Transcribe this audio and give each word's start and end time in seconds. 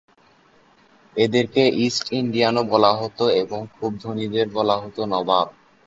এদেরকে 1.15 1.61
‘ইস্ট 1.79 2.05
ইন্ডিয়ান’ও 2.13 2.63
বলা 2.63 2.91
হতো 2.95 3.23
এবং 3.41 3.59
খুব 3.75 3.91
ধনীদের 4.03 4.47
বলা 4.57 4.75
হতো 4.77 5.01
‘নবাব’। 5.11 5.47